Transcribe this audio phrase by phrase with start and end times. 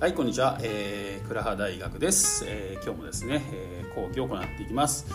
[0.00, 0.60] はい、こんにちは。
[0.62, 2.44] えー、倉葉大学です。
[2.46, 5.06] えー今日もですね、えー講義を行っていきます。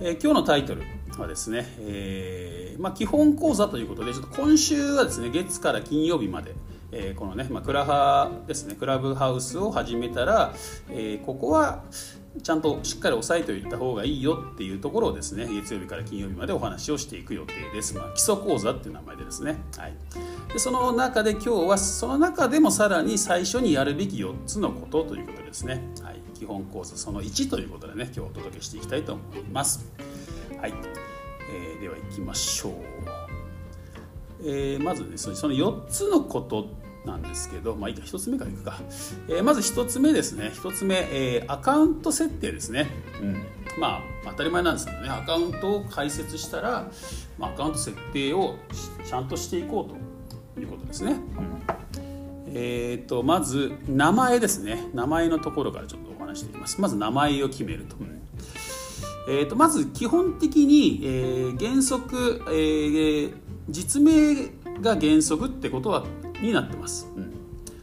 [0.00, 0.82] えー今日のタイトル
[1.18, 6.54] はですね、えーまあ、基本講座ということで、ちょっと今週はですね、月から金曜日まで、
[6.92, 10.54] えーこのね、まあ、クラハですね、クラブハウスを始めたら、
[10.88, 11.82] えーここは
[12.42, 17.94] ちゃんとしっかり押さえておいた方がいいよっていうところをですね、月曜日から金曜日までお話をしていく予定です。
[17.94, 19.58] まあ、基礎講座っていう名前でですね。
[19.76, 19.94] はい。
[20.52, 29.86] でその中で今日はその中でもさらに最初にやるべき4つのことということですね、はい、基本講座その1ということでね今日お届けしていきたいと思います
[30.60, 30.74] はい、
[31.50, 32.72] えーでは行きましょう、
[34.44, 36.68] えーまずねその4つのこと
[37.04, 38.78] なんですけどまあいいか1つ目からいくか、
[39.28, 40.52] えーまず1つ目ですね。
[40.54, 42.88] 1つ目、えーアカウント設定ですね、
[43.20, 45.08] うん、まあ当たり前なんですけどね。
[45.08, 46.90] アカウントを開設したら、
[47.38, 51.16] まあ、アカウント設定をしちゃんとしていこうということですね。
[52.54, 54.86] えー、とまず名前ですね。
[54.94, 56.80] 名前のところからちょっとお話していきます。
[56.80, 57.96] まず名前を決めると,、
[59.28, 63.34] えー、とまず基本的に、えー原則、えー
[63.68, 64.34] 実名
[64.80, 66.04] が原則ってことは
[66.42, 67.32] になってます、うん。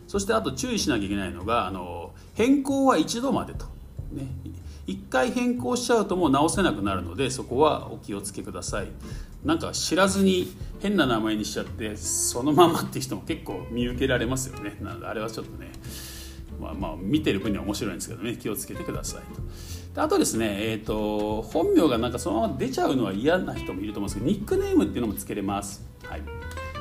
[0.08, 3.66] そしてあと注意しなきゃいけないのがあの変更は一度までと、
[4.12, 4.28] ね、
[4.88, 8.88] 一回変更しちゃうともう直せなくなるのでそこはお気をつけください。
[9.46, 14.78] なんか知らずに変な名前にしちゃってそのままって人も結構見受けられますよね。
[14.82, 15.72] なのであれはちょっとね
[16.60, 18.36] まあまあ見てる分には面白いんですけどね。
[18.36, 19.42] 気をつけてくださいと。
[19.94, 25.86] であとですねえっ、と本名がなんかそのまま出ちゃうのは嫌な人もいると思うんですけどニックネームっていうのもつけれます。
[26.04, 26.22] はい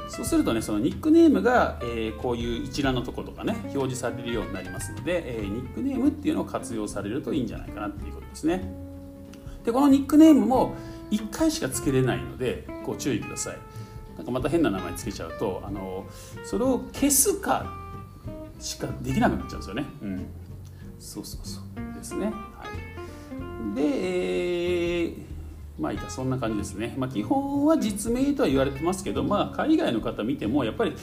[0.09, 8.73] そうするとねそのニックネームが、えこういう一覧のところとかね表示されるようになりますので、えニックネームっていうのを活用されるといいんじゃないかなっていうことですね。
[9.65, 10.75] でこのニックネームも
[11.11, 13.59] 1回しかつけれないのでご注意ください。
[14.17, 16.07] なんかまた変な名前つけちゃうとあの
[16.45, 17.73] それを消すか
[18.59, 19.85] しかできなくなっちゃうんですよね。
[20.03, 20.27] うん。
[20.99, 21.95] そうそうそう。
[21.95, 22.27] ですね。
[22.27, 22.33] は
[23.73, 23.75] い。
[23.77, 24.78] で、えー
[25.79, 30.95] まあいいかそんな感じですね、まあ、基本は実名とは言われてますけど、まあ、海外の方見てもやっぱり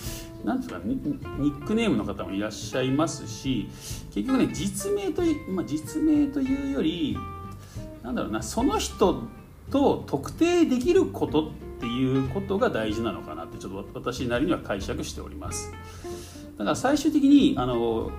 [0.44, 3.69] なんていうかニックネームの方もいらっしゃいますし
[4.13, 7.18] 結局ね実名と、まあ、実名というより
[8.03, 9.24] なんだろうなその人
[9.72, 15.72] と特定できることっていうことが大事なのかなってちょっと私なりには解釈しております。
[16.57, 18.12] だから最終的にあの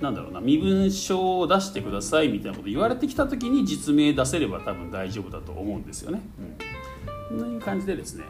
[0.00, 6.20] なんだろうな身分証を出してくださいみたいなこと言われてきた時に実名出せれば多分大丈夫だと思うんですよね、
[7.30, 8.24] うん、こんな感じでですね、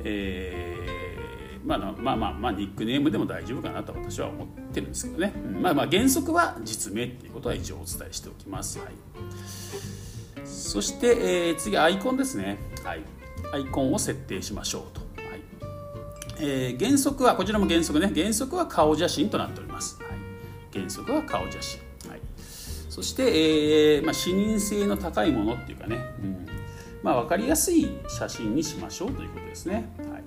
[0.00, 1.22] えー
[1.64, 5.62] まあ、まあまあまあニックネームでも大丈夫かなと私は思ってるんですけどね、うん。
[5.62, 8.88] まあまあ原則は実名っていうことは一応お伝えしておきます、はい。
[10.44, 13.02] そして、えー次アイコンですね、はい、
[13.52, 15.40] アイコンを設定しましょうと、はい。
[16.40, 18.10] えー原則はこちらも原則ね。
[18.12, 19.71] 原則は顔写真となっております、はい、
[20.72, 22.20] 原則は顔写真、はい、
[22.88, 26.46] そして、えーまあ、視認性の高いものっていうかね、うん。
[27.02, 30.22] まあ、分かりやすい写真にしましょうということですね、はい、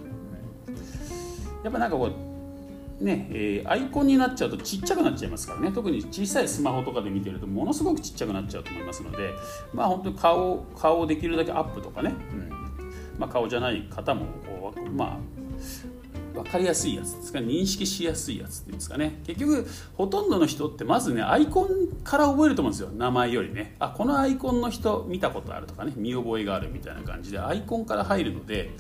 [1.64, 5.72] やっぱなんかこうねえーアイコンになっちゃうとちっちゃくなっちゃいますからね。
[5.74, 9.34] 特に小さいスマホとかで見てるとものすごくちっちゃくなっちゃうと思いますので。
[9.74, 12.50] まあ本当に顔顔をできるだけアップとかね、うん。
[13.20, 14.28] まあ、顔じゃない方も
[14.96, 15.18] まあ
[16.36, 19.22] 分かりやすいやつですか認識しやすいやつっていうんですかね。
[19.26, 22.90] 結局ほとんどの人ってまずねアイコンから覚えると思うんですよ。
[22.90, 23.76] 名前よりね。
[23.80, 25.94] あこのアイコンの人見たことあるとかね。
[25.96, 28.72] 見覚えがあるみたいな感じでアイコンから入るので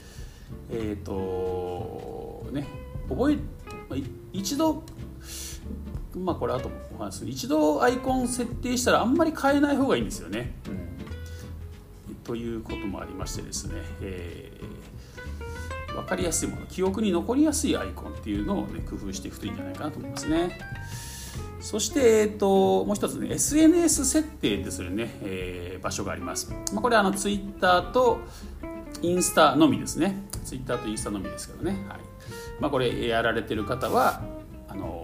[0.69, 2.67] えっ、とね
[3.09, 3.35] 覚え
[3.89, 3.99] まあ
[4.33, 4.83] 一度
[6.15, 7.31] まあこれあともお話する。
[7.31, 12.15] 一度アイコン設定したらあんまり変えない方がいいんですよね、うん。
[12.23, 14.94] ということもありましてですね、えー、
[15.95, 20.59] 分かりやすいもの記憶に残りやすいアイコンっていうのを、ね、工夫していくといいんじゃないかなと思いますね。
[21.59, 28.21] そして、えー、ともう一つね SNS 設定ってするね、えー場所があります、まあ、これはあの Twitter と
[29.03, 30.23] インスタのみですね。
[30.43, 31.99] Twitter とインスタのみですけどね、はい。
[32.59, 34.23] まあ、これやられてる方は
[34.67, 35.03] あの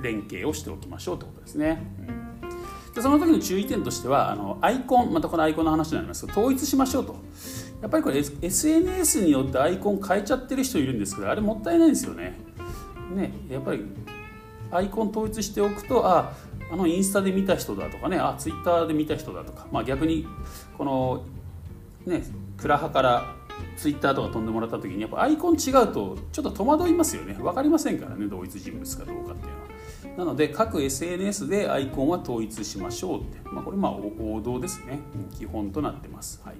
[0.00, 2.94] 連携をしておきましょうということですね、うん。
[2.94, 7.16] でその時の注意点としてはあのアイコンまたこのアイコンの話になりますけど統一しましょうと。
[7.82, 12.38] やっぱりこれ SNS によってアイコン変えちゃってる人いるんですけどあれもったいないですよね。
[13.12, 13.84] ねやっぱり
[14.70, 16.32] アイコン統一しておくとあ
[16.70, 20.26] あのインスタで見た人だとかねあツイッターで見た人だとか、まあ、逆に
[20.78, 21.24] この
[22.06, 22.22] ね
[22.56, 23.34] クラハから
[23.76, 27.34] ツイッターとか飛んでもらった時にやっぱアイコン違うとちょっと戸惑いますよね。
[27.34, 29.72] 分かりませんからね同一人物かどうかっていうのは。
[30.18, 35.00] なので各 SNS でアイコンは統一しましょうって、まあ、これまあ王道ですね。
[35.36, 36.54] 基本となってます、はい、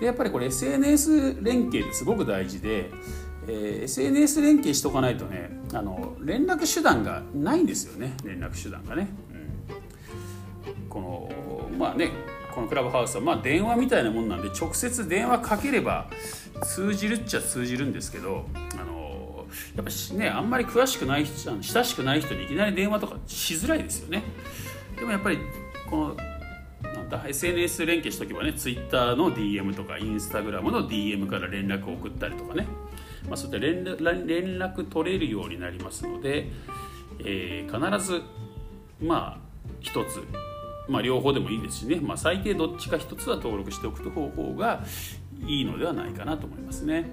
[0.00, 2.90] でやっぱりこれ SNS 連携ってすごく大事で、
[3.48, 8.14] えー、SNS 連携しとかないとねあの連絡手段がないんですよね。
[8.24, 9.08] 連絡手段がね、
[10.66, 12.10] うん、このまあね
[12.54, 16.08] このクラブハウスはまあ電話みたいなもんなんで直接電話かければ
[16.62, 19.46] 通じるっちゃ通じるんですけどあの
[19.76, 24.22] やっぱしねあんまり詳しくない人親しくない人にいきなり電話とかしづらいですよね。
[24.96, 25.38] でもやっぱり
[25.88, 26.16] この
[27.10, 32.66] なんだ SNS 連携しとけばね Twitter の DM とか Instagram の DM から連絡を送ったりとかね、
[33.26, 36.50] まあ、そういった連絡連絡取れるようになりますので、
[37.20, 38.22] えー、必ず
[39.00, 39.38] まあ
[39.80, 40.22] 一つ。
[40.88, 44.82] まあ、両方でもいいですしね、まあ、最低どっちか一つは登録しておく方法が
[45.44, 47.10] いいのではないかなと思いますね。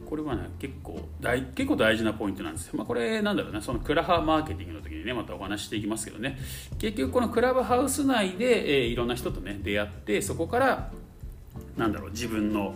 [0.00, 2.72] うん、これはね結構大結構大事なポイントなんですよ。
[2.78, 3.60] まあ、これなんだろうね。
[3.60, 6.38] そのクラハマーケティングのにねまたお話していきますけどね
[6.78, 10.90] 結局このクラブハウス内で、えー、いろんな人とね出会ってそこから
[11.76, 12.74] なんだろう自分の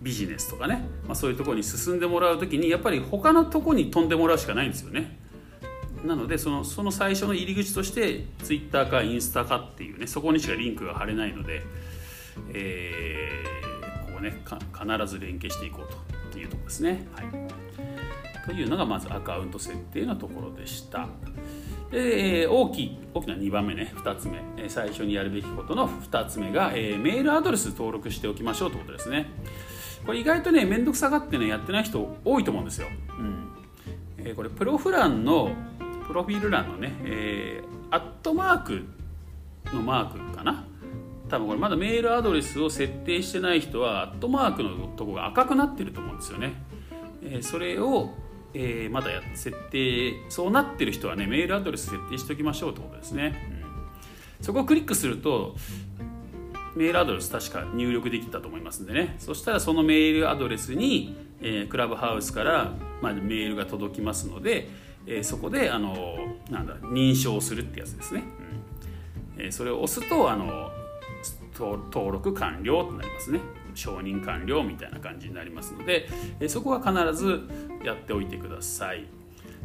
[0.00, 5.16] ビジネスとかね、まあ、そういうとこに進んでもらう時にやっぱり他のとこに飛んでもらうしかないんですよね。
[6.04, 11.62] なのでそのその最初の入り口としてツイッターかインスタかっていうねそこにしかリンクが貼れないので、
[12.52, 17.06] えー、ここね必ず連携していこうというとこですね。
[17.12, 17.26] はい、
[18.46, 21.08] というのがまずアカウント設定のところでした。
[21.92, 24.68] で大き大きな2番目ね2つ目。
[24.68, 29.30] 最初にやるべきことの2つ目が、えー、メールアドレス登録しておきましょうということですね。
[30.06, 33.48] これ意外とね面倒くさがってねやってない人多いと思うんですよ、うん。
[34.18, 35.52] えー、これプロフランの
[36.08, 38.84] プロフィール欄のね、えー、アットマーク
[39.72, 40.64] のマークかな。
[41.28, 46.52] 多分これまだメールアドレスを設定してない人はアットマークのとこが赤くなってると思うんですよね、
[47.22, 48.10] えー、それを、
[48.54, 53.34] えー、まだや設定そうなってる人はねメールアドレス設定しておきましょうってことですね、
[54.38, 55.56] うん、そこをクリックすると
[56.74, 59.16] メールアドレス確か入力できたと思いますんでね。
[59.18, 62.72] そしたらそのメールアドレスに、えー、クラブハウスから、
[63.02, 64.68] まあ、メールが届きますので
[65.06, 66.16] えー、そこであの
[66.50, 68.22] なんだ認証するってやつですね、
[69.36, 69.44] うん。
[69.44, 70.70] えー、それを押すとあの
[71.58, 73.40] 登録完了となりますね
[73.74, 76.08] 承認完了みたいな感じになりますので、
[76.40, 77.42] え、そこは必ず
[77.84, 79.06] やっておいてください。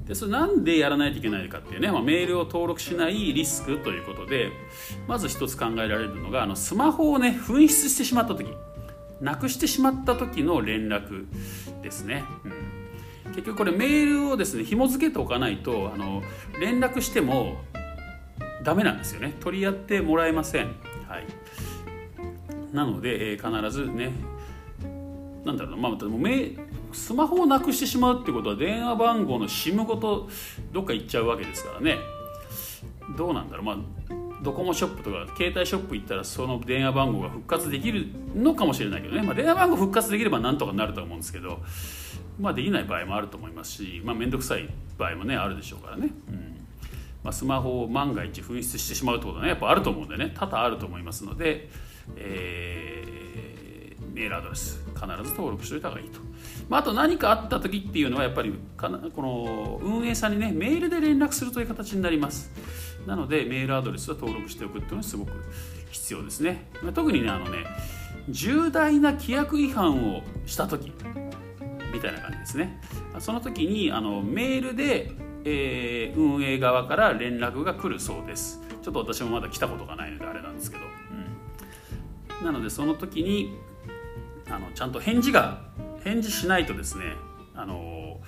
[0.08, 4.52] でそれなんでやらないといけないかっていうね、まあ、メールを登録しないリスクということで
[5.06, 8.48] まず一つ考えられるのがあのスマホをね紛失してしまった時
[9.20, 11.26] なくしてしまった時の連絡
[11.82, 12.24] ですね、
[13.26, 13.32] うん。
[13.34, 16.24] 結局これメールをですね紐付けておかないとあの
[16.62, 17.58] 連絡しても
[18.64, 19.34] ダメなんですよね。
[19.42, 20.68] 取り合ってもらえません、
[21.08, 21.26] はい、
[22.74, 24.12] なので、えー、必ずね
[25.46, 26.52] なんだろうな、まあ、メ
[26.92, 30.30] スマホをなくしてしまうってことは電話番号の SIM ごと
[30.72, 31.98] どっか行っちゃうわけですからね。
[33.18, 33.66] どうなんだろう。
[33.66, 33.78] まあ
[34.44, 41.60] ドコモショップとか携帯ショップ行ったらその電話番号が復活できるのかもしれないけどね、まあ、電話番号復活できればなんとかなると思うんですけど。
[42.40, 46.56] まあ、できない場合もあると思いますし、まあ、面倒くさい場合もねあるでしょうからね、うん。
[47.24, 50.32] ま、スマホを万が一紛失してしまうってことはねやっぱあると思うんでね。
[50.36, 51.68] 多々あると思いますので、
[52.16, 56.20] えー、メールアドレス必ず登録しておいた方がいいと、
[56.70, 62.52] まあ、あと何かあった時っていうのはやっぱりかなこの運営さんにねメールで連絡するという形になります。
[63.06, 65.32] なのでメールアドレスは登録しておくっていうのはすごく
[65.92, 67.66] 必要ですね、特にねあのね
[68.28, 70.92] 重大な規約違反をした時
[71.94, 72.82] みたいな感じですね。
[73.20, 75.12] その時にあのメールで、
[75.46, 78.62] えー、運営側から連絡が来るそうです。
[78.82, 80.84] ちょっと私もまだ来たことがないのであれなんですけど、
[82.48, 83.58] なのでその時に
[84.50, 85.60] あのちゃんと返事が
[86.06, 87.04] 返事しないとですね
[87.54, 88.22] あの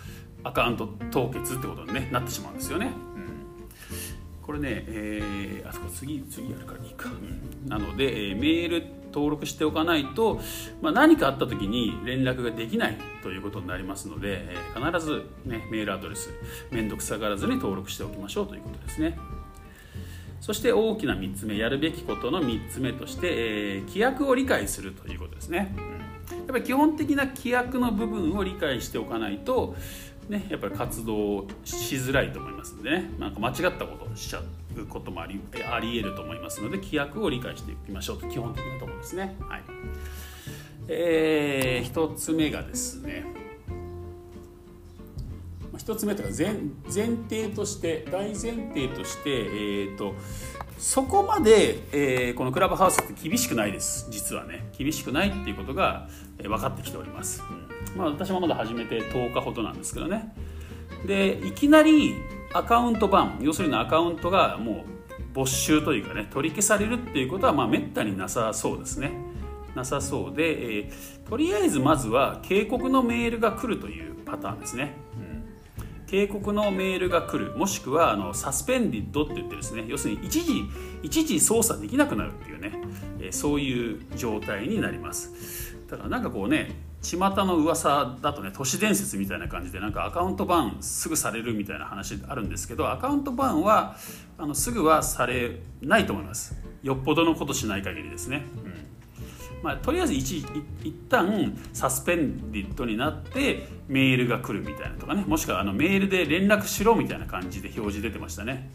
[0.43, 10.41] アカウント凍結ってことに、ね、なってしまうんですよね、うん、これね、えー、あそこ次次やるからいいか、うん、なので、えー、メール登録しておかないと、
[10.81, 16.29] まあ、何かあった時に連絡ができないということになりますので、えー、必ず、ね、メールアドレス
[16.71, 19.17] 面倒くさがらずに登録しておきましょうということですね
[20.41, 25.75] そして大きな3つ目やるべきことの3つ目として、えー、規約を理解するということですね、
[26.31, 29.75] うん、やっぱり基本的な規約の部分を理解しておかないと
[30.29, 33.10] ね、やっぱり活動しづらいと思いますんでね。
[33.17, 34.43] なんか間違ったことをしちゃ
[34.77, 35.41] うこともあり
[35.72, 39.36] ありえると思いますので規約を理解していきましょうと基本的なところですね。
[39.39, 39.63] はい。
[40.88, 43.25] えー、1つ目がですね
[45.89, 46.53] 1つ目とか前
[46.86, 50.13] 前提として大前提として、えーと、
[50.77, 54.08] そこまで、えー、このクラブハウスって厳しくないです。
[54.12, 54.69] 実はね。
[54.77, 57.43] 厳しくないっていうことが、えー、分かってきております。
[57.50, 60.31] うんまあ、私もまだ始めて10日ほどなんですけどね。
[61.08, 62.13] でいきなり
[62.53, 69.12] アカウント版要するにアカウントがもう没収というかね取り消されるっていうことはまあめったになさそうですね。
[69.75, 74.93] なさそうで、えー、とりあえずまずは警告のメールが来るというパターンですね、
[76.09, 77.55] 警告のメールが来る。
[77.55, 79.85] もしくはあのサスペンディッドって言ってですね。
[79.87, 80.63] 要するに一時
[81.03, 82.71] 一時操作できなくなるっていうね、
[83.19, 85.77] えー、そういう状態になります。
[85.87, 86.71] だからなんかこうね
[87.03, 93.95] 巷の噂だとね都市伝説みたいな感じでなんかアカウントバンすぐされるみたいな話あるんですけどアカウントバンは
[94.39, 96.55] あのすぐはされないと思います。
[96.81, 98.88] よっぽどのことしない限りですね、うん。
[99.61, 100.45] まあ、とりあえず一
[100.83, 105.23] 一旦サスペンディットになってメールが来るみたいなとかね。
[105.27, 108.69] もしくはあのメールで連絡しろみたいな感じで表示出てましたね。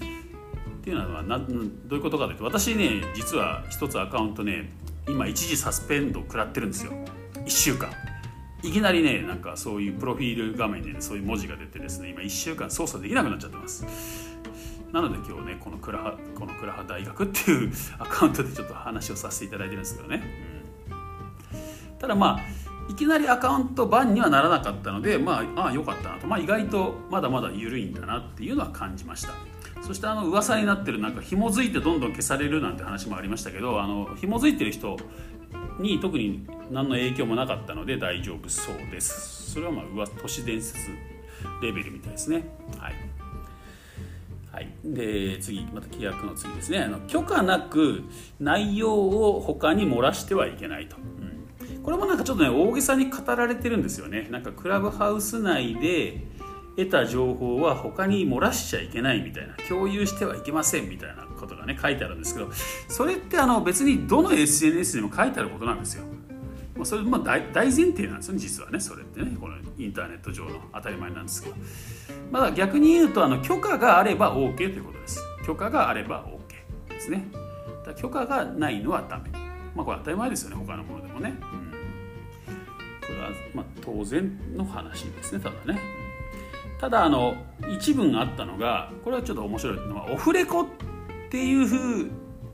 [0.00, 4.70] っていうのはなどういうことかというと私ね実は一つアカウントね
[5.08, 6.92] 今一時サスペンドを食らってるんですよ。
[7.36, 7.90] 1週間。
[8.62, 14.23] いきなりねなんかそういうプロフィール画面で、ね、そういう文字が出てですね今1週間操作できなくなっちゃってます。
[14.94, 20.22] なので今日ねこの倉葉この倉葉大学っていう アカウントでちょっと話をさせていただいてるんですけどね、
[21.92, 22.40] うん、ただまあ
[22.88, 29.32] いきなりアカウントバンにはならなかったのでまあああかったなと、まあ、意外とまだまだ緩いんだなっていうのは感じました。
[29.82, 34.96] そしてあの噂になってるなんか紐づいてどんどん消されるなんて話もありましたけどあの紐づいてる人
[35.78, 39.50] に特に何の影響もなかったので大丈夫そうです。
[39.50, 40.90] それはまあ都市伝説
[41.60, 42.44] レベルみたいですね。
[42.78, 42.94] はい、
[44.54, 46.78] はい、で次また規約の次ですね。
[46.78, 48.04] あの許可なく
[48.38, 54.28] 内容を他に漏らしてはいけないと、うん、これもなんかちょっとね大げさに語られてるんですよね。
[54.30, 56.20] なんかクラブハウス内で
[56.76, 59.54] 得た情報は他に漏らしちゃいけないみたいな。
[59.68, 62.50] 共有してはいけませんみたいなことがね書いてあるんですけど
[62.88, 66.04] それってあの別にどの SNS にも書いてあることなんですよ。
[66.76, 69.36] まあ、それまあ大大前提なんですよね実はねそれってね。
[69.40, 71.56] このインターネット上の当たり前なんですけど。
[72.30, 75.20] まだ逆に言うとあの許可があれば OK ということです。
[75.46, 77.26] 許可があれば OK ですね。
[77.86, 79.30] だ許可がないのはダメ。
[79.74, 81.70] まあこれ当たり前ですよね他のものでもね、うん、
[83.00, 85.80] これはまあ当然の話ですねただね、
[86.80, 87.34] ただあの
[87.68, 90.66] 一文あったのがこれはちょっと面白いのはオフレコっ
[91.30, 92.10] ていうふう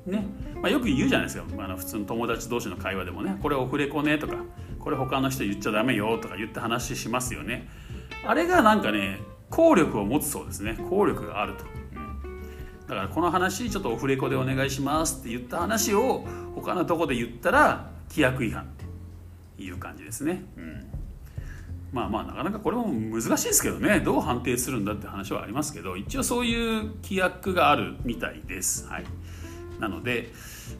[0.06, 0.26] ね、
[0.62, 1.44] まあ、よく言うじゃないですか。
[1.58, 4.36] あの普通の友達同士の会話でもねこれオフレコねとか
[4.78, 7.68] これ他の人言っちゃダメよとか言って話しますよね。
[8.26, 10.76] あれがなんかね効力を持つそうですね。
[10.88, 16.24] 効力があると、うん、だからこの話ちょっとオフレコでお願いしますって言った話を
[16.54, 18.66] 他のとこで言ったら規約違反っ
[19.56, 20.86] ていう感じですね、うん。
[21.92, 24.00] まあまあなかなかこれも難しいですけどね。
[24.00, 28.86] どう判定するんだって話はありますけど一応そういう規約があるみたいです。
[28.88, 29.04] はい、
[29.80, 30.30] なので、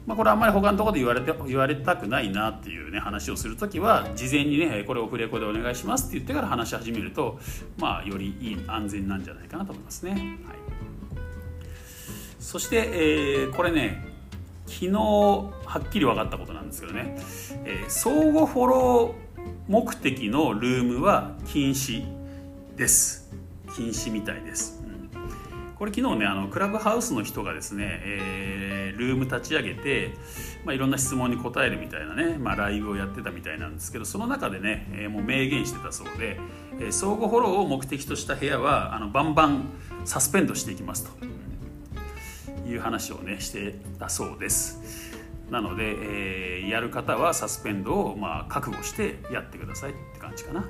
[0.05, 7.39] まあ、これあんまり他のところで言われて言われたくないなっていうね話をする時は事前にねこれオフレコでお願いしますって言ってから話し始めると
[7.77, 10.11] まあよりいい安全なんじゃないかなと思いますね。
[10.11, 10.21] はい、
[12.39, 14.05] そして、えー、これね
[14.67, 17.17] 昨日はっきり分かったことなんですけどね、
[17.65, 22.05] えー、相互フォロー目的のルームは禁止
[22.77, 23.21] です。
[23.75, 24.81] 禁止みたいです、
[25.81, 30.13] これ昨日ねあのクラブハウスの人がですね、えー、ルーム立ち上げて、
[30.63, 36.39] まあ、いろんな質問に答えるみたいなね、まあ、ライブをやってたみたいなんですけどその中でね、えー、もう明言してたそうで、
[36.79, 39.69] えー、相互フォローを目的とした部屋はあのバンバン
[40.05, 41.25] サスペンドしていきますと。
[42.69, 45.11] いう話をねしてたそうです。
[45.49, 50.63] なので、えー、やる方はサスペンドをまあ覚悟してやってくださいって感じかな、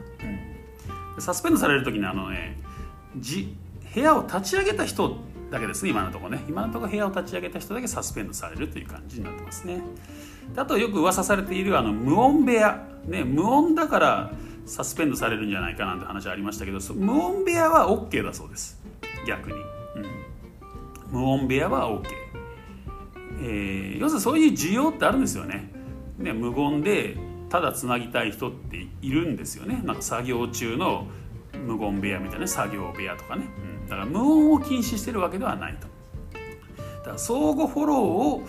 [1.15, 2.57] うん、サスペンドされる時にあのね
[3.93, 5.17] 部屋を立ち上げた人
[5.49, 6.43] だけですね今のところね。
[6.47, 9.81] 今のところ部屋を立ち上げた人だけサスペンドされるという感じになってますね。
[10.55, 14.31] あとよく噂されているあの無音部屋、ね、無音だから
[14.65, 18.81] サスペンドされるんじゃないかなんて話ありましたけど無音部屋は OK だそうです。
[19.27, 22.21] 逆に、うん、無音部屋は OK
[23.43, 25.71] えー、要するにそういう需要ってあるんですよね。
[26.17, 27.17] ね無言で
[27.49, 29.81] ただつなぎたい人っているんですよね。
[29.83, 31.07] なんか作業中の
[31.65, 35.87] 無言部屋みたいな作業部屋とかね、うん、だから無音を禁止してるわけではないと。
[36.99, 38.47] だから相互フォローを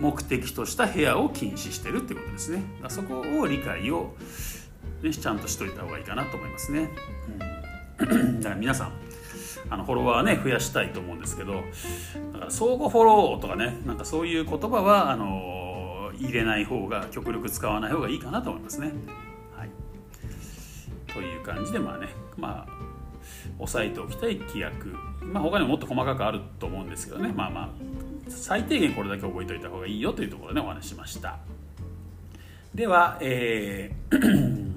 [0.00, 2.64] 目的とした部屋を禁止してるってことですね。
[2.82, 4.16] だそこを理解を、
[5.00, 6.90] ね、ちゃんとしといた方がいいかなと思いますね。
[8.00, 8.92] うん、だから皆さん
[9.68, 11.52] あのフォロワーね増やしたいと思うんですけど
[12.32, 18.92] だから相互フォローとかねなんかそういう言葉はあの入れない方が極力使わない方がいいかなと思いますね。
[19.56, 19.70] はい、
[21.12, 22.89] という感じでまあねまあ
[23.60, 24.88] 押さえておきたい規約。
[25.22, 27.32] まあ他にももっと細かくあると思うんですけどね。
[27.34, 27.68] まあまあ
[28.28, 31.38] 最低限これだけ覚えておいた方がいいよというところでお話しました。
[32.74, 34.70] では、えー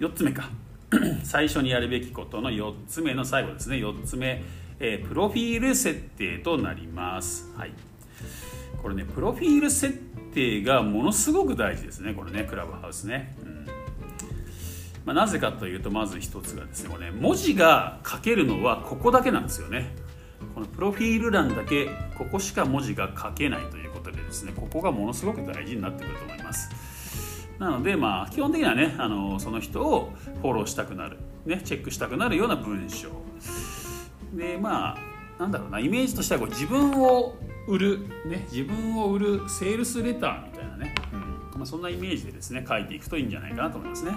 [0.00, 0.50] 4つ目か。
[1.24, 3.76] 最初にやるべきことの4つ目の最後ですね。
[3.76, 4.42] 4つ目、
[4.78, 7.72] えー、プロフィール設定となります、はい、
[8.82, 9.96] これねプロフィール設
[10.32, 12.12] 定がものすごく大事ですね。
[12.14, 13.36] これねクラブハウスね、
[15.06, 19.94] まあ、なぜかというとまず一つがですねこれね文字が書けるのはここだけなんですよね。
[20.54, 26.68] このプロフィール欄だけここしか文字が書けないということでですねここがものすごく大事になってくると思います。
[27.58, 33.10] なのでまあ基本的にはねあのその人をフォローしたくなる、ね、チェックしたくなるような文章。
[34.34, 34.98] でまあ
[35.38, 37.36] なんだろうなイメージとしてはこう自分を
[37.68, 41.58] 売る、ね、自分を売るセールスレターみたいなね、うん。
[41.58, 44.12] まあ、そんなイメージでですね書いていくといいんじゃないかなと思いますね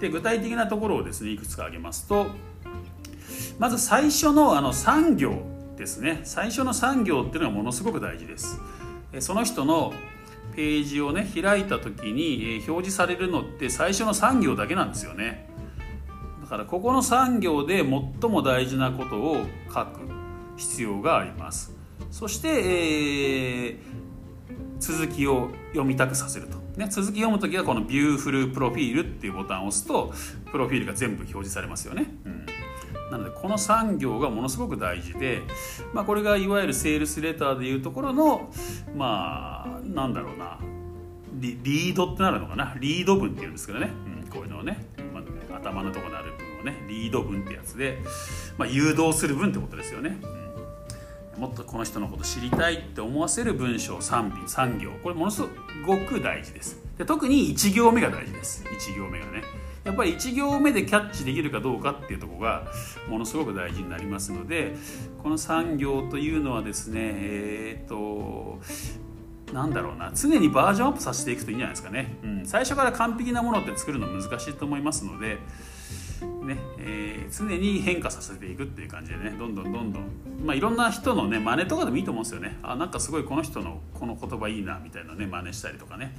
[0.00, 2.26] で具体的なところをですねいくつか挙げますと
[3.58, 5.42] まず最初のあの産業
[5.76, 6.20] ですね。
[6.24, 8.60] 最初の産業っていうのがものすごく大事です。
[9.20, 9.92] その人の
[10.54, 15.48] ページをね開いた時に表示されるのって最初の産業だけなんですよね。
[16.42, 17.86] だからここの産業で最
[18.30, 20.00] も大事なことを書く
[20.56, 21.72] 必要があります。
[22.10, 23.76] そして、えー、
[24.78, 30.12] 続きを読みたくさせると、ね、続き読む時はこの「ビューフルプロフィール」っていうボタンを押すと
[30.50, 32.46] プロフィールが全部表示されますよね、うん。
[33.10, 35.42] なのでこの産業がものすごく大事で、
[35.92, 38.50] まあ、これがいわゆるセールスレターでいうところの
[38.96, 40.58] まあなんだろうな。
[41.40, 42.76] リードってなるのかな。
[42.80, 43.92] リード文っていうんですけどね、
[44.24, 45.20] うん、こういうのをね、ま
[45.54, 47.98] あ、頭のところにある文をねリード文ってやつで、
[48.56, 50.37] まあ、誘導する文ってことですよね、うん
[51.38, 55.42] もっとこの人のこと知りたいって思わせる文章賛美産業これものす
[55.86, 56.82] ごく大事です。
[56.98, 58.64] で特に1行目が大事です。
[58.64, 59.42] 1行目がね。
[59.84, 62.66] やっぱり1行目でキャッチできるかどうかっていうとこが
[63.08, 64.74] ものすごく大事になりますので
[65.22, 68.60] この産業というのはですねえー、っと
[69.54, 70.12] なんだろうな。
[70.14, 75.38] 常にバージョンアップさせていくといいんじゃないですかね、うん、最初から完璧なものって作るの難しいと思いますので
[76.24, 80.04] ねえー、常に変化させていくっていう感じでねどんどんどんどん、
[80.44, 82.58] まあ、いろんな人のね真似とかでもいいと思うんですよね。
[82.62, 86.14] あなんかすごいこの人のこの言葉いいなみたいなね真似したりとかね、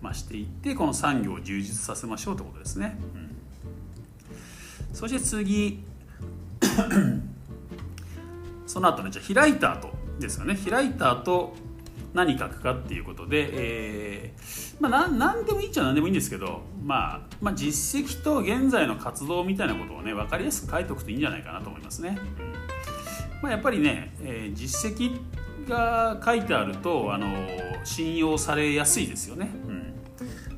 [0.00, 3.36] まあ、していってこの産業を充実させましょうってことですね、うん、
[4.92, 5.84] そして次。
[8.66, 10.56] その後ねじゃあ開いた後ですよね。
[10.56, 11.54] 開いた後
[12.14, 22.18] 何書くかっていうことで、えー、まあ、な何でもいいっちゃ何でもいいんですけど、まあ、まあ、実績と現在の活動みたいなことをね分かりやすく書いておくといいんじゃないかなと思いますね。
[22.38, 22.78] うん
[23.42, 25.20] まあ、やっぱりね、えー、実績
[25.68, 27.26] が書いてあるとあの
[27.84, 29.50] 信用されやすいですよね。
[29.66, 29.78] うん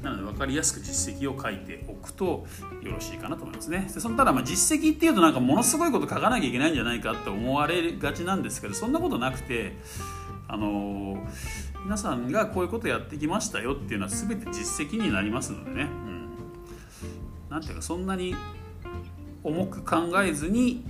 [0.03, 2.47] なので分かりやすく実績を書いておくと
[2.83, 3.91] よろしいかなと思いますね。
[3.93, 9.77] でそのただまあ実績っていうとなんかものすごいこと書かなきゃいけないんじゃないかって思われがちなんですけどそんなことなくて
[10.53, 11.17] あの
[11.85, 16.29] 皆さんがこういうことやってきましたよっていうのは全て実績になりますのでね、うん、
[17.49, 18.35] なんていうかそんなに
[19.45, 20.85] 重く考えずに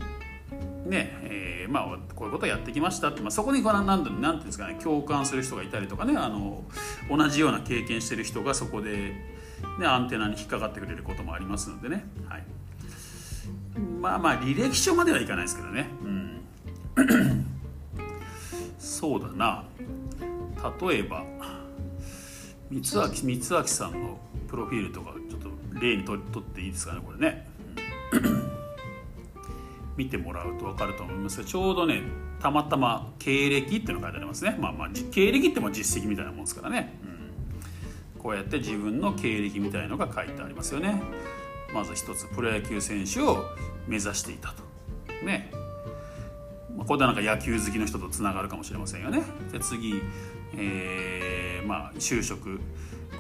[0.87, 6.64] ねえー、まあ、こういうことやってきましたって、まあ、そこにこのなんていうんですかね共感する人がいたりとかねあの
[7.11, 9.12] 同じような経験してる人がそこで、
[9.79, 12.44] ね、アンテナに引っかかってくれることもありますのでね、はい、
[14.01, 17.50] まあまあ履歴書まではいかないですけどね、うん。
[19.01, 19.65] そうだな。
[20.79, 21.25] 例えば
[22.69, 25.49] 三脇三脇さんのプロフィールとかちょっと
[25.81, 27.49] 例にと取っていいですかねこれね。
[29.97, 32.03] 見てもらうと分かると思いますがちょうどね
[32.41, 34.59] たまたま経歴っていうのが書いてありますね。
[34.61, 41.03] まあまあ経歴っても実績みたいなもんですからね、うん、こうやって自分の経歴みたいのが書いてありますよね。
[41.73, 43.47] まず一つプロ野球選手を
[43.89, 44.63] 目指していたと。
[45.25, 45.51] ね。
[46.81, 49.23] まあ、これでなんか野球好きの人とつながるかもしれませんよね。
[49.53, 50.01] で次、
[50.57, 52.59] えー、まあ就職。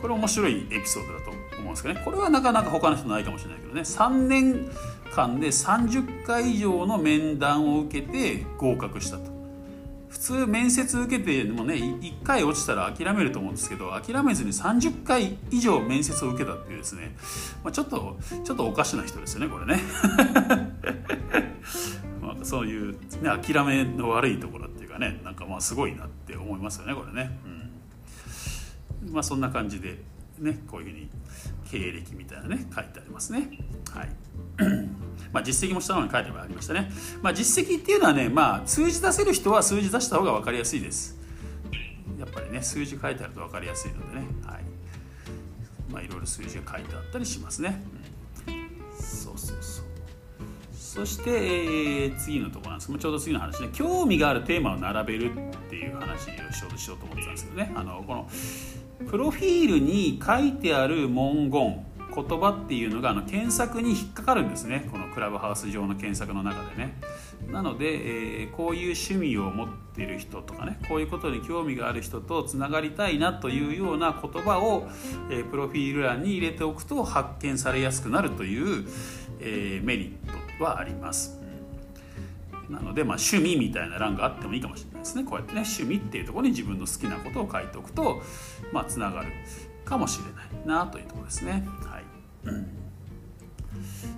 [0.00, 2.00] これ面白いエピソードだと思うんですけどね。
[2.02, 3.82] これはなかなか他の人ないかもしれないけどね。
[3.82, 4.70] 3年
[5.14, 9.30] 間で30回以上の面談を受けて合格したと。
[10.08, 17.14] 普通面接受けてもね1回落ちたら諦めると思うんですけど諦めずに30回以上面接を受けたっていうですね、
[17.62, 19.80] まあ、ちょっとちょっとおかしな人ですよねこれね。
[22.42, 22.98] そういう、ね、
[23.42, 27.30] 諦めの悪いところっていうかねなんかまあすごいなって思いますよねこれね、
[29.06, 29.98] うん、まあそんな感じで
[30.38, 31.08] ねこういうふうに
[31.70, 33.48] 経歴みたいなね書いてありますね。
[33.92, 34.08] はい。
[35.32, 36.90] まあ実績も下の方に書いてありましたね、
[37.22, 41.18] まあ、実績っていうのはね、まあ、数字出せる人は数字出した方が分かりやすいです。
[42.18, 44.26] やっぱりね数字書いてあると分かりやすいのでね。
[44.44, 44.64] はい。
[45.92, 47.82] まあいろいろ数字が書いてあったりしますね、
[48.46, 49.79] うん、そうそうそう。
[50.90, 57.72] そして、えー、次のところなんですけどちょうど次の話ね興味があるテーマを並べるっていう話をしようとしようと思ってたんですけどね。
[57.76, 58.28] あのこの
[59.08, 64.88] プロフィールに書いてある文言言葉っていうのがあの検索に引っかかるんですね。
[64.90, 67.00] このクラブハウス上の検索の中でね。
[67.48, 74.88] なので、えー、こういう趣味を持ってる人とかねこういうことに興味がある人とつながりたいなというような言葉を、
[75.30, 78.86] えー、プロフィール欄に入れておくと発見されやすくなるという、
[79.40, 81.40] えー、メリットはあります。
[82.68, 88.22] なので、まあ、趣味みたいな欄があってもいいかもしれないですねこうやってね趣味っていうところに自分の好きなことを書いておくと、
[88.72, 89.32] まあ、つながる
[89.84, 90.24] かもしれ
[90.70, 91.66] ないなというところですね。
[91.84, 92.04] はい、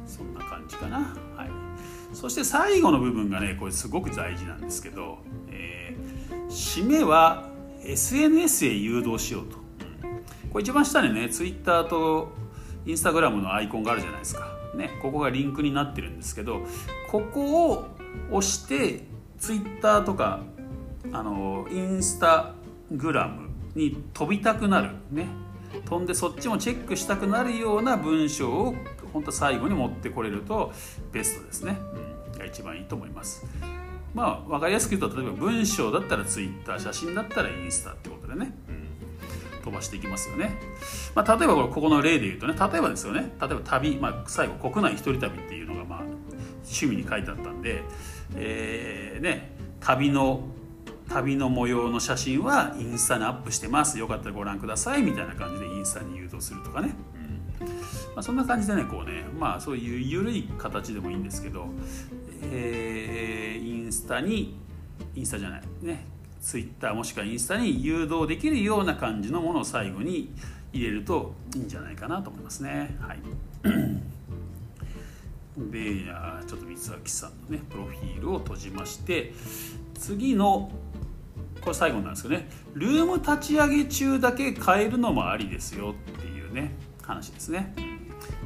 [0.07, 0.99] そんな感じかな。
[0.99, 1.73] はい
[2.13, 7.49] そして最後の部分がねこれすごく大事なんですけど、えー、締めは
[7.85, 9.57] SNS へ誘導しようと、
[10.53, 12.31] これ一番下にね Twitter と
[12.85, 16.61] Instagram のアイコンがあるじゃないですか、ね、ここがリンクになってるんですけど
[17.11, 17.87] ここを
[18.31, 19.05] 押して
[19.39, 20.41] Twitter とか
[21.13, 22.55] あのインスタ
[22.91, 25.27] グラムに飛びたくなるね
[25.87, 28.75] 飛んでそっちもチェックしたくなるような文章を
[29.13, 30.73] 本当最後に持ってこれると
[31.13, 31.79] ベストですね、
[32.33, 33.45] うん、が一番いいと思います。
[34.15, 38.55] まあ分かりやすく言うと例えば文章だったら Twitter 写真だったらインスタってことでね、
[39.63, 40.59] 飛ばしていきますよね、
[41.15, 43.33] まあ、例えばこれここの例で言うとね例えばですよね。
[43.41, 46.01] 例えば旅、まあ、最後国内一人旅っていうのがまあ
[46.65, 47.83] 趣味に書いてあったんで、
[48.37, 50.49] えー、ね旅の
[51.09, 53.99] 旅の模様の写真はインスタにアップしてます。
[53.99, 55.03] よかったらご覧ください。
[55.03, 56.95] みたいな感じでインスタに誘導するとかね、
[57.61, 57.69] うん。
[57.69, 57.75] ま
[58.17, 61.67] あ、そんな感じでねこうねまあそういう緩い形でもいいんですけど、
[62.51, 64.57] えー、インスタに
[65.15, 65.63] インスタじゃない。
[65.83, 66.07] ね。
[66.43, 70.35] ツイッターもしくはインスタに誘導できるような感じのものを最後に
[70.73, 72.97] 入れるといいんじゃないかなと思いますね。
[73.01, 73.21] はい。
[75.71, 76.07] で
[76.47, 79.35] ちょっと三崎さんのねプロフィールを閉じまして
[79.95, 80.73] 次の
[81.61, 82.49] これ最後なんですけどね。
[82.75, 87.92] ルーム立ち上げ中だけ変えるのもありですよっていうね話ですね。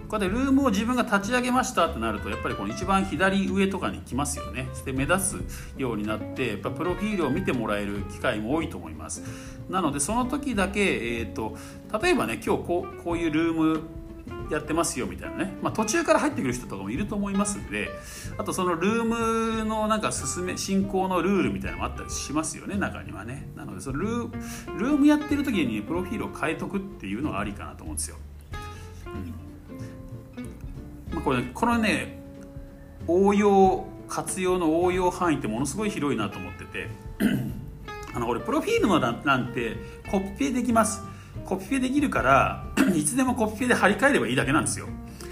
[0.08, 4.68] こうやってルームを自分が立ち上げましたってなるとやっぱりこの一番左上とかに来ますよね。
[4.84, 5.42] で目立
[5.76, 9.22] つようになってやっぱプロフィールを見てもらえる機会も多いと思います。
[9.68, 11.56] なのでその時だけ、えーと、
[12.00, 13.82] 例えばね今日こうこういうルーム
[14.50, 17.90] やってますよみたいなね、まあ、途中から入ってくる人とかもいると思いますんで
[18.38, 23.48] あとそのルームのなんか進め進行のルールみたいなのもあったりしますよね中にはね。
[23.56, 28.16] なのでそのルームやってる時にプロフィールを変えとくっていうのはありかなと思うんですよ、
[29.06, 29.45] うん、
[31.26, 32.20] これこのね
[33.08, 36.88] 応用活用の応用範囲ってものすごい広いなと思ってて
[38.14, 39.74] あの俺プロフィールの欄って
[40.08, 41.02] コピペできます。
[41.44, 44.86] コピペできるから いつでもコピペで貼り替えればいいだけなんですよ。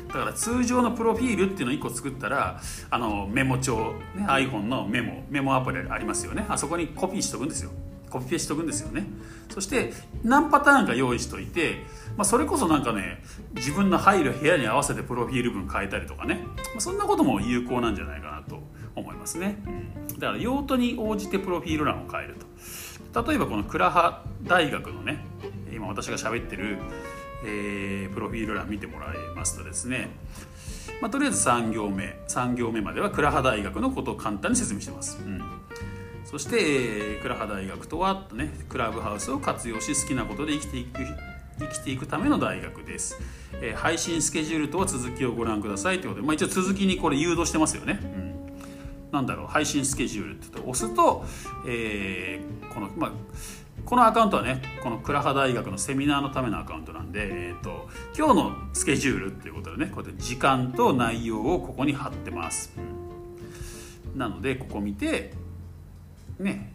[0.09, 6.44] だから通常のプロフィールっていうのを1個作ったらあのメモ帳、ね、iPhone のメモメモアプリありますよね。
[6.48, 7.70] あそこにコピーしとくんですよ。
[8.14, 9.07] コピペしとくんですよね。
[9.53, 11.83] そして何パターンか用意しといて、
[12.16, 13.20] まあ、それこそなんかね
[13.57, 18.62] 自分の入る部屋に合わせてプロフィール文変えたりとかね、まあ、そんなことも有効なんじゃないかなと
[18.94, 22.37] 思いますね、うん、だから用途に応じてプロフィール欄を変える
[23.12, 23.27] と。
[23.27, 25.24] 例えばこの倉葉大学のね
[25.72, 26.79] 今私が喋ってる、
[27.44, 30.11] えー、プロフィール欄見てもらいますとですね、
[31.00, 32.16] まあ、とりあえず3行目。
[32.29, 35.40] 3行目までは倉葉大学のことを簡単に説明してます、うん、
[36.24, 41.00] そして、えー、倉葉大学とは、ね、クラブハウスを活用し好きなことで生きていく
[41.58, 43.20] 生きていくための大学です、
[43.60, 48.34] えー、配信スケジュールとは続きをご覧くださいということで、まあ、一応続きにこれ誘導してますよね、うん。
[49.12, 51.24] なんだろう配信スケジュールって押すと、
[51.68, 53.12] えー、このまあ
[53.84, 62.72] このアカウントはねこの倉葉大学のセミナーのためのアカウントなんで、えーと、今日のスケジュールっていうことでねこうやって時間と内容をここに貼ってます、
[64.16, 65.32] なのでここ見て
[66.38, 66.73] ね。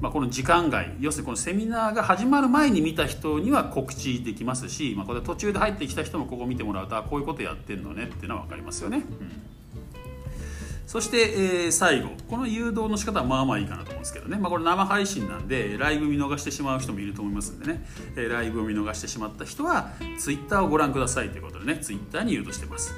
[0.00, 8.98] まあ、この時間外要するにこのセミナーが始まる前に見た人には告知できますし、まあ、これ途中で入ってきた人もここ見てもらうとあこういうことやってんのねっていうのは分かりますよね。
[8.98, 9.04] うん。
[10.86, 12.10] そして、えー、最後。
[12.30, 17.84] この誘導の仕方はまあまあいいかなと思うんですけどね、まあ、これ生配信なんでライブ見逃してしまう人もいると思いますんでね、
[18.16, 22.94] えー、ライブを見逃してしまった人は Twitter をご覧くださいということでね Twitter に誘導してます。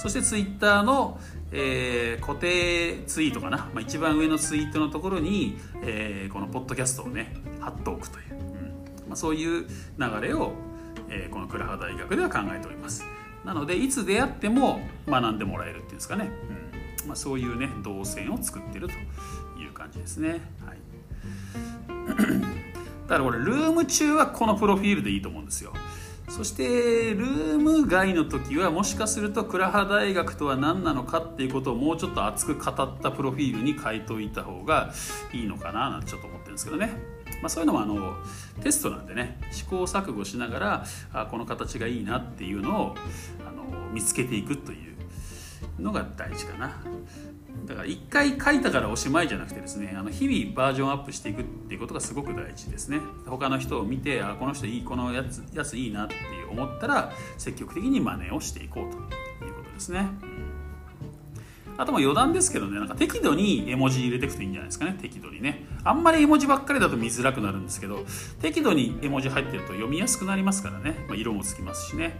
[0.00, 1.20] そして Twitter の、
[1.52, 8.38] えー、固定ツイートかな、まあ、一番上のツイートのところに、えー、このポッドキャストをね貼っておくという、うん。
[9.08, 9.66] まあ、そういう
[9.98, 10.52] 流れを、
[11.08, 13.04] えー、この倉葉大学では考えております。
[13.44, 16.30] なのでいつ出会っても学んでもらえるっていうんですかね、
[17.02, 17.08] うん。
[17.08, 18.94] まあ、そういうね動線を作ってると
[19.58, 20.40] いう感じですね。
[20.64, 20.78] はい、
[23.08, 25.72] だからこれルーム中はこのプロフィールでいいと思うんですよ。
[26.30, 34.92] そしてルーム外の時はもしかすると倉葉大学とは何なのかっていうことをもうちょっと熱く語ったプロフィールに書いといた方が
[35.32, 37.20] いいのかななんてちょっと思ってるんですけどね。
[37.42, 38.14] まあ、そういうのもあの
[38.62, 42.94] テストなんでね試行錯誤しながらあこの形がいいなっていうのを
[43.46, 44.96] あの見つけていくという
[45.78, 46.82] のが大事かな。
[47.66, 53.00] だから1回書いたからおしまいじゃなくてですねあの日々バージョンアップしていくっていうことがすごく大事ですね。
[53.26, 56.14] 他の人を見てあこの人いいこのやつやついいなって
[56.50, 60.06] 思ったら積極的に真似をしていこうということですね、
[61.76, 64.96] あとも余談ですけどねなんか適度に絵文字入れていくといいんじゃないですかね。
[65.00, 65.64] 適度にね。
[65.82, 68.04] あんまり絵文字ばっかりだと見づらくなるんですけど
[68.42, 72.18] 適度に絵文字入ってると読みやすくなりますからね、まあ、色もつきますしね、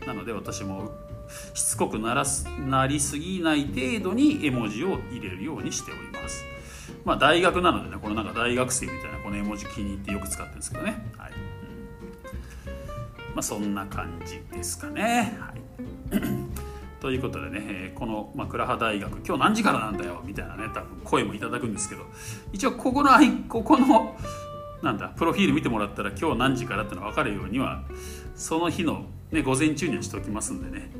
[0.00, 0.90] うん、なので私も
[1.54, 6.44] しつこくならすなりすぎない程度に絵文字を入れるようにしております。
[7.04, 11.06] まあ大学なのでねこのなんか大学生みたいなこの絵文字気に入ってよく使ってるんですけどね。
[11.16, 11.32] はい、
[13.34, 15.38] まあそんな感じですかね。
[15.40, 15.60] はい。
[17.00, 22.02] ということでね、え、この、ま、倉葉大学今日何時からなんだよみたいなね多分声もいただくんですけど
[22.52, 23.10] 一応ここの
[23.48, 24.16] ここの
[24.82, 27.84] なんだプロフィール見てもらったら今日何時からっての分かるようには
[28.34, 30.90] その日の、ね、午前中にはしておきますんでね、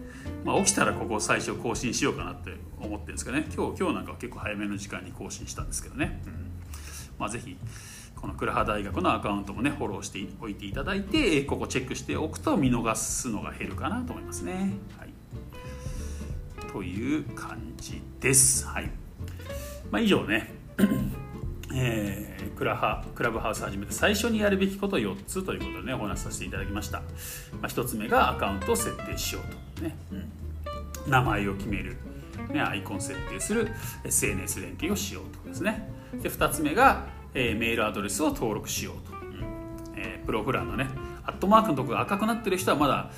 [0.44, 6.32] まあ、起きたらここ最初更新しようかなって思ってるんですけどね今日今日なんかは結構早めの時間に更新したんですけどね、うん
[7.18, 7.56] まあ、ぜひ
[8.16, 14.74] この倉葉大学のアカウントもねフォローしておいていただいてここチェックしておくと見逃すのが減るかなと思いますね。
[14.98, 15.10] はい
[16.72, 18.64] という感じです。
[18.66, 18.90] はい。
[19.90, 20.52] まあ、以上ね、
[21.72, 27.04] えー、クラハクラブハウス始めて最初にやるべきこと4つということでねお話しさせていただきました、ま
[27.62, 29.82] あ、1つ目がアカウントを設定しようと。
[29.82, 30.14] ね、う
[31.08, 31.96] ん、名前を決める、
[32.52, 33.68] ね、アイコン設定する。
[34.04, 35.88] SNS 連携をしようとですね。
[36.22, 39.44] で2つ目が、えー、メールアドレスを登録しようと、うん。
[39.96, 40.88] えー、プロフ欄のね
[41.24, 43.10] アットマークのところが赤くなってる人はまだ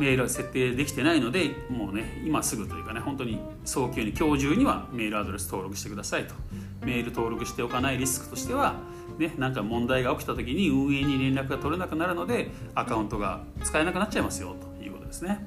[0.00, 6.34] メール設定できてないのでもうね今すぐというかね本当に早急に今日中にはメールアドレス登録してくださいと。
[6.80, 8.76] メール登録しておかないリスクとしては
[9.18, 15.46] ねなんか問題が起きた時に運営に連絡が取れなくなるのでアカウントが使えなくなっちゃいますよということですね。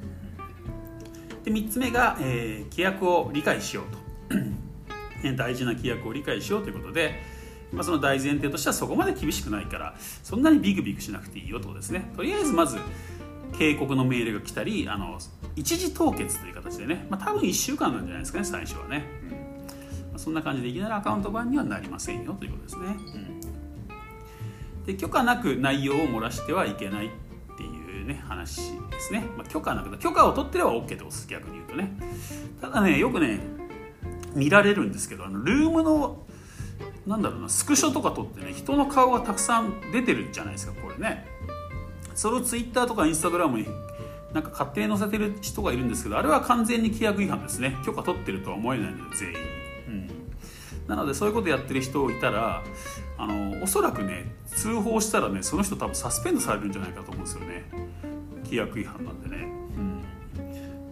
[1.43, 5.33] で3つ目が、えー、規約を理解しようと。
[5.35, 7.15] 大事な規約を理解しようということで
[7.73, 12.11] まあ、その大前提としてはそこまで厳しくないからそんなにビクビクしなくていいよとですね。
[12.15, 12.77] とりあえずまず
[13.57, 15.19] 警告のメールが来たりあの
[15.55, 19.29] 一時凍結という形でね、まあ、多分1週間なんじゃないですかね最初はね、うん。
[19.31, 19.37] ま
[20.15, 22.85] あ、そんな感じでいきなりアカウント版にはなりませんよということですね、
[24.79, 27.09] うん、で許可なく内容を漏らしてはいけないっ
[27.57, 31.91] ていうね話ですね、まあ、許可なく許可を取ってれば OK ってことです逆に言うとね。
[32.61, 33.39] ただねよくね
[34.35, 36.23] 見られるんですけどあのルームの
[37.05, 41.27] なんだろうなスクショとか撮ってね人の顔がたくさん出てるじゃないですかこれね
[42.15, 43.67] それをツイッターとかインスタグラムに
[44.33, 47.77] なんか勝手に載せてる人がいるんですけどあれは完全に規約違反ですね。
[47.85, 49.35] 許可取ってるとは思えないので全員、
[49.87, 50.07] うん、
[50.87, 52.63] なのでそういうことやってる人いたら
[53.17, 57.69] あのおそらくね通報したらねその人多分サスペンドされるんじゃないかと思うんですよね。
[58.43, 59.47] 規約違反なんでね、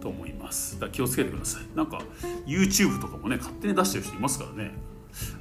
[0.00, 0.74] と思います。
[0.74, 1.76] だから気をつけてください。
[1.76, 2.00] なんか
[2.46, 4.72] YouTube とかもね勝手に出してる人いますからね。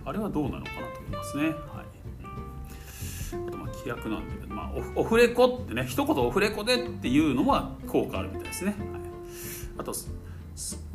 [0.06, 1.44] あれはどうなのかなと思いますね。
[1.46, 1.56] はい。
[3.82, 9.02] 規約なんで、まあ、オフレコってね一言オフレコでっていうのは効果あるみたいですね、はい、
[9.78, 9.94] あと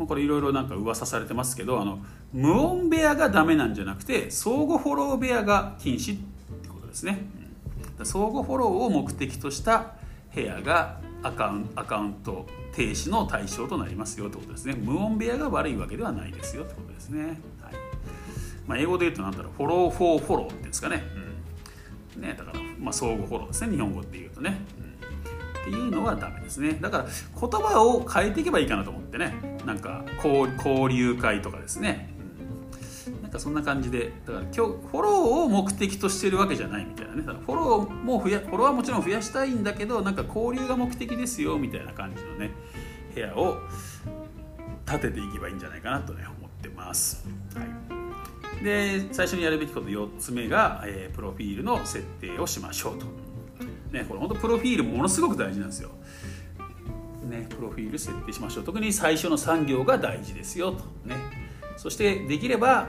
[0.06, 1.98] これいろいろなんか噂されてますけどあの
[2.32, 6.18] 無音部屋がダメなんじゃなくて相互フォロー部屋が禁止っ
[6.62, 7.26] てことですね、
[7.98, 9.94] うん、相互フォローを目的とした
[10.34, 14.74] 部屋がアカウンアカウント停止の対象となりますよってことですね。
[14.74, 17.74] 無音部屋が悪いわけではないですよってことですね、はい。
[18.66, 21.02] まあ、英語で言うと何だろうフォローフォーフォローっていうんですかね、
[22.14, 23.72] うん、ねだからまあ、相互フォローですね。
[23.72, 26.78] 日本語っていうとね、うん、っていうのはダメですね。
[26.80, 29.34] だから言葉を変えていけばいいかなと思ってね。
[29.64, 32.14] なんか交流会とかですね、
[33.08, 34.12] うん、なんかそんな感じで。
[34.26, 37.22] だから今日フォローを目的としてるわけじゃないみたいなね。
[37.22, 42.50] だからフォローも増やフォロワーもちろん増やしたいんだけどなんか交流が目的ですよみたいな感じのね。
[43.14, 43.56] 部屋を
[44.86, 47.26] 立てていけばいいんじゃないかなとね思ってます。
[47.54, 47.85] はい。
[48.62, 53.06] で最初にやるべきこと4つ目が、えー、プロフィールの設定をしましょうと。
[53.92, 55.90] ね、これ本当プロフィールものすごく大事なんですよ。
[57.28, 61.16] ね、プロフィール設定しましょう特に最初の3行が大事ですよと、ね、
[61.76, 62.86] そしてできれば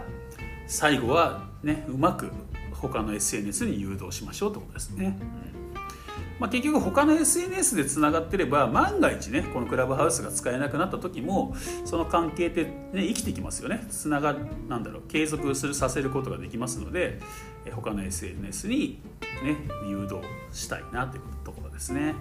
[0.67, 2.31] 最後は、ね、うまく
[2.71, 5.17] 他の SNS に誘導しましょうということですね。
[5.51, 5.56] うん
[6.39, 14.35] まあ、結局他の SNS でつながってれば万が一ねこのクラブハウスが使えなくなった時もその関係ってね生きてきますよねつなが
[14.67, 17.19] なんだろう継続するさせることができますので
[17.71, 19.01] 他の SNS に
[19.43, 20.21] ね誘導
[20.51, 22.05] したいなというところですね。
[22.05, 22.13] はい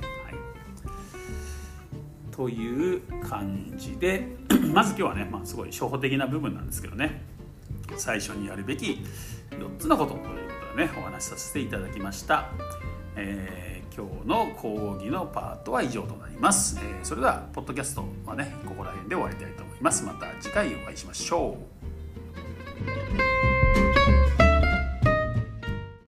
[2.37, 4.37] という感じで
[4.75, 7.23] まず今日はね、まあ、すごい初歩的な部分なんですけどね
[7.97, 9.01] 最初にやるべき
[9.53, 10.31] 4つのことというこ
[10.73, 12.51] とでねお話しさせていただきました。
[13.17, 20.05] えー、今日の講義のパートは以上となります、えー、それではポッドキャストはねここら辺で終わりたいと思います。
[20.05, 21.57] また次回お会いしましょ
[23.43, 23.46] う。